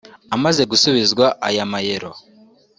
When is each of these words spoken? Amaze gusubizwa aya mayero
Amaze 0.35 0.61
gusubizwa 0.71 1.25
aya 1.47 1.65
mayero 1.71 2.11